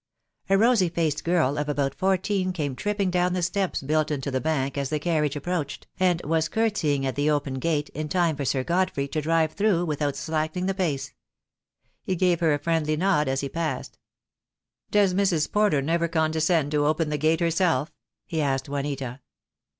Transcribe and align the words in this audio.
A 0.49 0.57
rosy 0.57 0.89
faced 0.89 1.23
girl 1.23 1.59
of 1.59 1.69
about 1.69 1.93
fourteen 1.93 2.53
came 2.53 2.75
tripping 2.75 3.11
down 3.11 3.33
the 3.33 3.43
stone 3.43 3.67
steps 3.67 3.83
built 3.83 4.09
into 4.09 4.31
the 4.31 4.41
bank 4.41 4.75
as 4.75 4.89
the 4.89 4.97
carriage 4.97 5.35
approached, 5.35 5.85
and 5.99 6.23
was 6.25 6.49
curtseying 6.49 7.05
at 7.05 7.13
the 7.15 7.29
open 7.29 7.59
gate 7.59 7.89
in 7.89 8.09
time 8.09 8.35
for 8.35 8.43
Sir 8.43 8.63
Godfrey 8.63 9.07
to 9.09 9.21
drive 9.21 9.51
through 9.51 9.85
without 9.85 10.15
slackening 10.15 10.65
the 10.65 10.73
pace. 10.73 11.13
He 12.01 12.15
gave 12.15 12.39
her 12.39 12.51
a 12.55 12.57
friendly 12.57 12.97
nod 12.97 13.27
as 13.27 13.41
he 13.41 13.47
passed. 13.49 13.99
"Does 14.89 15.13
Mrs. 15.13 15.51
Porter 15.51 15.83
never 15.83 16.07
condescend 16.07 16.71
to 16.71 16.87
open 16.87 17.09
the 17.09 17.19
gate 17.19 17.39
herself?" 17.39 17.93
he 18.25 18.41
asked 18.41 18.67
Juanita. 18.67 19.19